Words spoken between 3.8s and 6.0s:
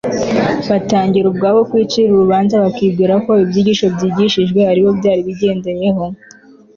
byigishijwe ari bo byari bigendereye